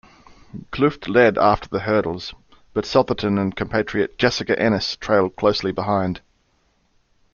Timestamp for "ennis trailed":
4.59-5.35